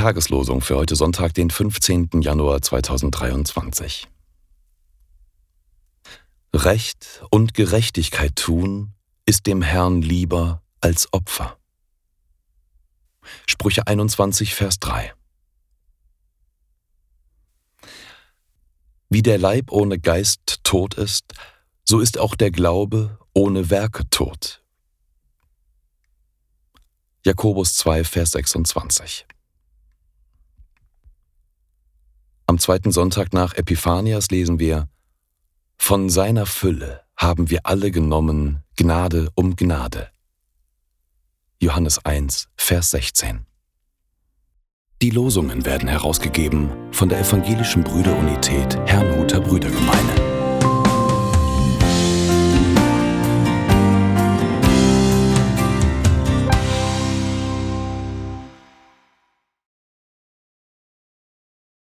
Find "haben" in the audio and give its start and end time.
37.16-37.50